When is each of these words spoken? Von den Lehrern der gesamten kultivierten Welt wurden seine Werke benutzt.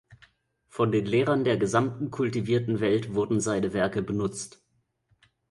Von 0.67 0.91
den 0.91 1.05
Lehrern 1.05 1.43
der 1.43 1.57
gesamten 1.57 2.09
kultivierten 2.09 2.79
Welt 2.79 3.13
wurden 3.13 3.39
seine 3.39 3.71
Werke 3.71 4.01
benutzt. 4.01 4.65